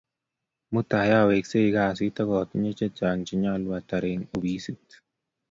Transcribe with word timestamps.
Mutai 0.73 1.09
awekse 1.19 1.59
kasit 1.75 2.15
akatinye 2.23 2.71
chechang' 2.77 3.25
che 3.27 3.35
nyalu 3.41 3.69
atar 3.79 4.03
eng' 4.11 4.29
opisit 4.35 4.83